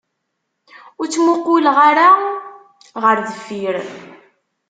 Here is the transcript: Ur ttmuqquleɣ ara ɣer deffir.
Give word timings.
Ur 0.99 1.05
ttmuqquleɣ 1.07 1.77
ara 1.89 2.07
ɣer 3.01 3.17
deffir. 3.27 3.75